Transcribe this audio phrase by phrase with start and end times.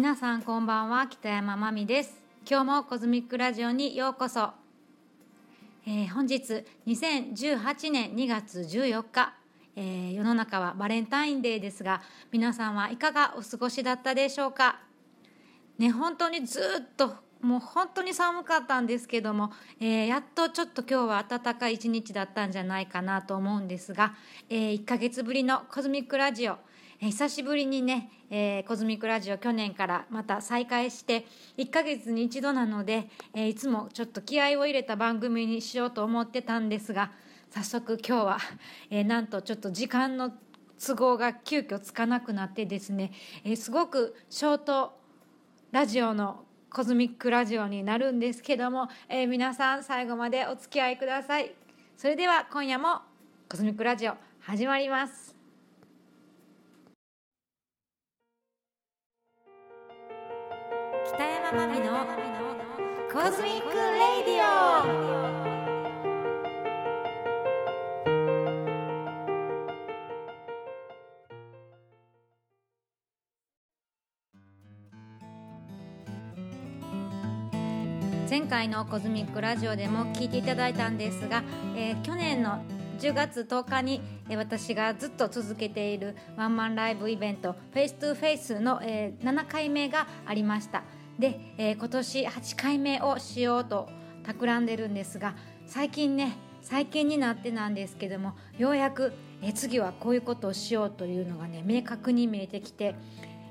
[0.00, 2.14] 皆さんこんばんは北山真美です。
[2.50, 4.48] 今日もコズミックラジオにようこそ、
[5.86, 9.34] えー、本日2018年2月14日、
[9.76, 12.00] えー、世の中はバレンタインデーですが
[12.32, 14.80] 皆さんはいかがお過ごしだったでしょうか？
[15.76, 17.12] ね本当にずっと
[17.42, 24.14] もう本当に寒かったんですけども、えー、やっとちょっと今日は暖かい一日だったんじゃないかなと思うんですが、
[24.48, 26.56] えー、1ヶ月ぶりのコズミックラジオ。
[27.08, 31.24] 久しぶりにね、えー、コズミックラジオ去年からまた再開して
[31.56, 37.10] 1ヶ月に一度なので、えー、いつもちょっと気合を入れた番組にしようと思ってたんですが
[37.48, 38.38] 早速今日は、
[38.90, 40.30] えー、なんとちょっと時間の
[40.78, 43.12] 都合が急遽つかなくなってですね、
[43.44, 44.92] えー、すごくショート
[45.72, 51.54] ラジオのコズミックラジオになるんですけども、えー、皆さん最後までお付き合いください。
[51.96, 53.00] それでは今夜も
[53.48, 55.39] コズミックラジオ始まります。
[61.12, 62.06] 北山真美の
[63.12, 64.46] コズミックレディオ。
[78.28, 81.42] 前回のコズミックラジオでも聞いていただいたんですが、
[81.74, 82.62] えー、去年の
[83.00, 84.00] 10月10日に
[84.36, 90.84] 私がずっと続けているワンマンライブイベントフェイス2フェイスの7回目がありました。
[91.20, 93.88] で、えー、今年8回目をしようと
[94.24, 95.34] 企んでるんですが
[95.66, 102.94] 最近ね最近になってなんですけどもようやく、え、次はこういうことをしようというのがね明確に見えてきて、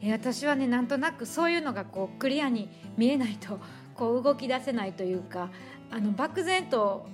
[0.00, 3.58] え、私はねなんとなくそういうのがこうクリアに見えないと
[3.94, 5.50] こう動き出せないというか
[5.90, 7.06] あの漠然と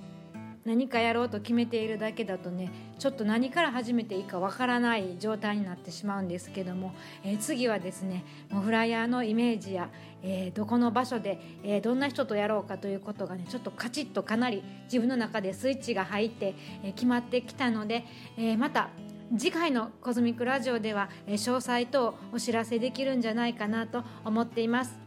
[0.65, 6.93] 何かやろうと決めているだけだとねちょっと何から始めていいかわからない状態になってしまうんですけども、
[7.23, 9.89] えー、次はですねもうフライヤーのイメージや、
[10.21, 18.05] えー、どこの場所で、えー、どんな人とやろうかということがねちょっとカチッとかなり自分の中でスイッチが入って、え決まってきたので、
[18.37, 18.89] えまた
[19.37, 25.02] 次回の「コズミックラジオ」では、え詳細等お知らせできるんじゃないかなと思っています。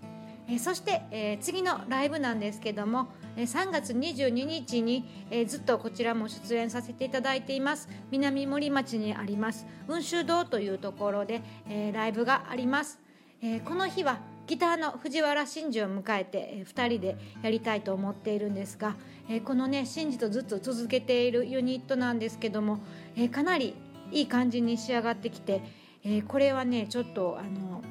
[0.49, 7.89] えそして、え次のライブなんですけども3月22日に、えずっとこちらも出演させていただいています。
[8.11, 13.01] 南森町にあります雲州堂というところで、えライブがあります、
[13.43, 18.95] えこの日はギターの藤原真二を迎えて、え2人でやりたいと思っているんですが、
[19.29, 22.79] えこのね真二とずっと続けているユニットなんですけども、
[23.17, 23.75] えかなり
[24.13, 25.63] いい感じに仕上がってきて、
[26.05, 27.83] えこれはねちょっとあの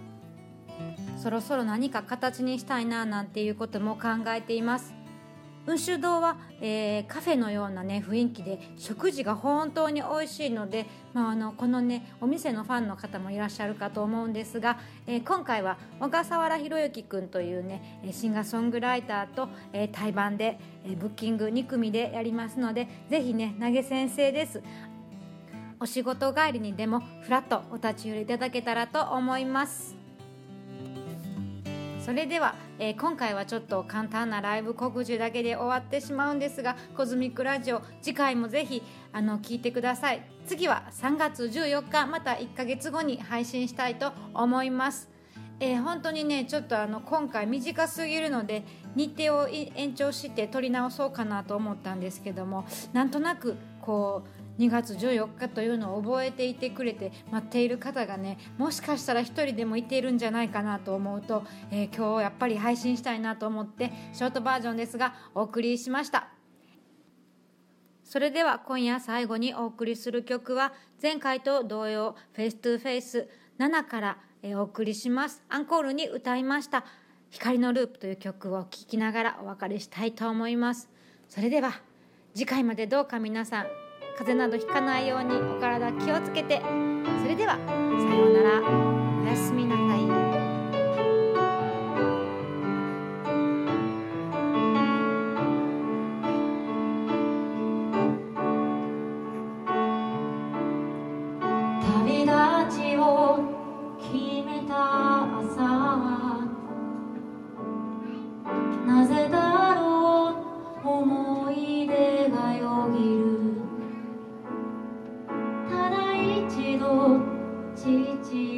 [1.26, 4.94] そろそろ何か形にしたいななんていうことも考えています。
[5.66, 14.78] 雲州堂は、えー、カフェのようなね雰囲気で食事が本当に美味しいので、まあ、あのこのねお店のファンの方もいらっしゃるかと思うんですが、
[15.08, 24.62] えー、今回は小笠原宏之君というねシンガーソングライターと、えー、対バンで、えー、ブッキング2組でやりますのでぜひね投げ先生です。
[25.80, 29.95] お仕事帰りにでもフラッとお立ち寄りいただけたらと思います。
[32.06, 40.22] それでは、えー、今回はちょっと簡単なライブ告知だけで終わってしまうんですがコズミックラジオ次回もぜひあの聞いてください。
[40.46, 45.10] 次は3月14日また1ヶ月後に配信したいと思います。
[45.60, 48.64] えー、本当にねちょっとあの今回短すぎるので
[48.96, 66.30] 日程を延長して撮り直そうかなと思ったんですけどもなんとなくこう2月14日というのを覚えていてくれて待っている方がねもしかしたら1人でもいているんじゃないかなと思うと、えー、今日やっぱり配信したいなと思ってショートバージョンですがお送りしました。
[68.04, 73.28] それでは今夜最後にお送りする曲は前回と同様「Face to Face
[73.58, 74.18] 7から
[74.58, 75.44] お送りします。
[75.50, 76.86] アンコールに歌いました
[77.32, 80.88] 「光のループ」という曲を聴きながらお別れしたいと思います。
[81.28, 81.74] それでは
[82.36, 83.85] 次回までどうか皆さん
[84.18, 86.62] 風邪などひかないようにお体気をつけて。
[87.22, 88.95] それではさようなら。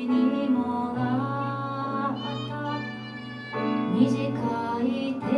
[0.08, 2.18] にもらっ
[2.48, 2.78] た。
[3.94, 5.37] 短い手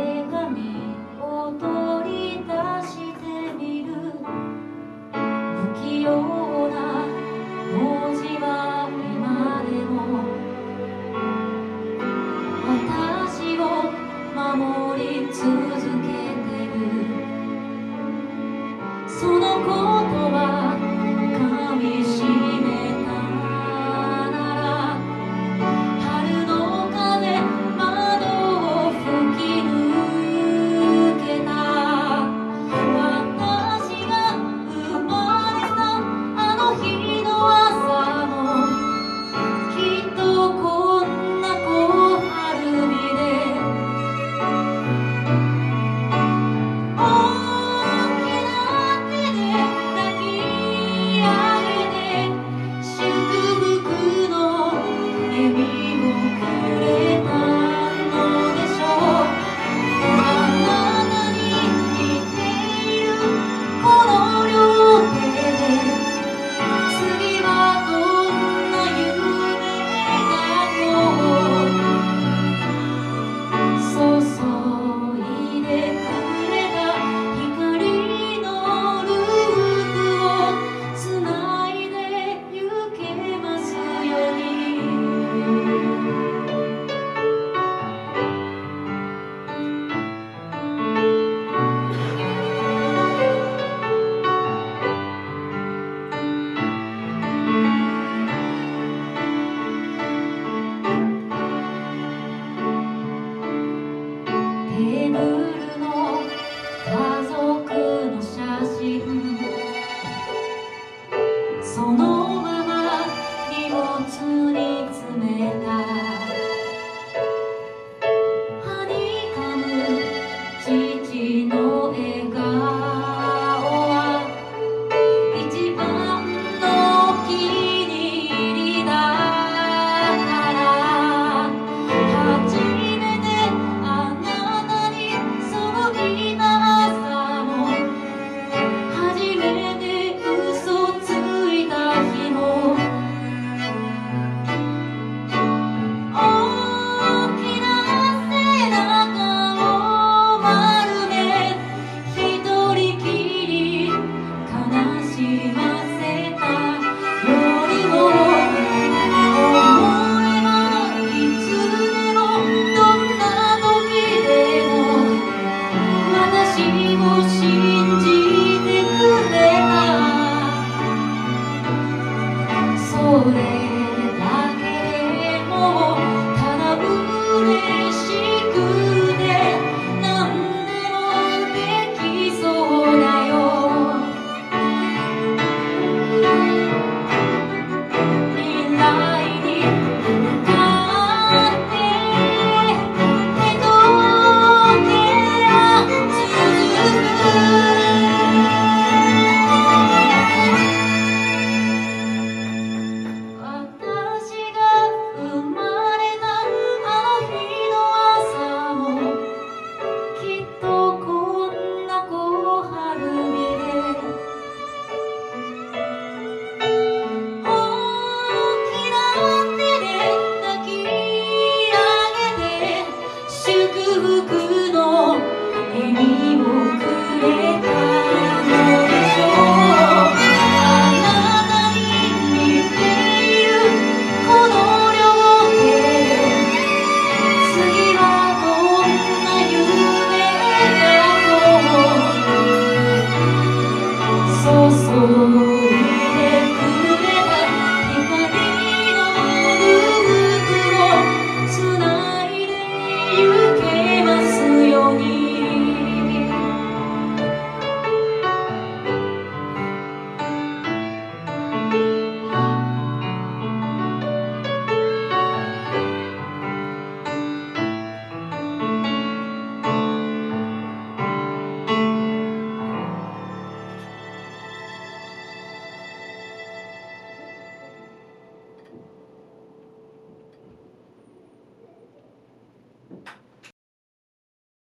[105.10, 105.39] の